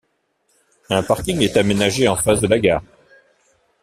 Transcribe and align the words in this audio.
Un 0.89 1.03
parking 1.03 1.39
est 1.41 1.57
aménagé 1.57 2.07
en 2.07 2.15
face 2.15 2.41
de 2.41 2.47
la 2.47 2.57
gare. 2.57 2.81